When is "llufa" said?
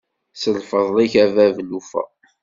1.67-2.03